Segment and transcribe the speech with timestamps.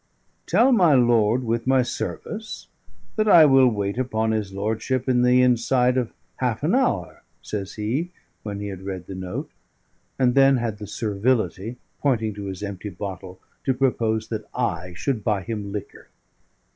[0.47, 2.67] "Tell my lord, with my service,
[3.17, 7.73] that I will wait upon his lordship in the inside of half an hour," says
[7.75, 8.09] he
[8.41, 9.51] when he had read the note;
[10.17, 15.23] and then had the servility, pointing to his empty bottle, to propose that I should
[15.23, 16.07] buy him liquor.